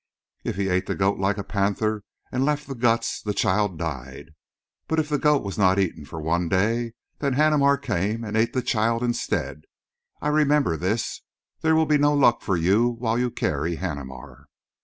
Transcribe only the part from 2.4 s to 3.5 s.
left the guts the